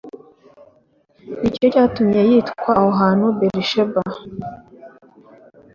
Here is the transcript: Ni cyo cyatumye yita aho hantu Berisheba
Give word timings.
Ni 1.39 1.49
cyo 1.55 1.65
cyatumye 1.73 2.19
yita 2.29 2.53
aho 2.73 2.87
hantu 2.99 3.25
Berisheba 3.37 4.01